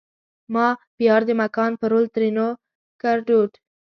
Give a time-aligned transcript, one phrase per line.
[0.53, 2.47] ما پیار دې مکان پرول؛ ترينو
[3.01, 3.51] کړدود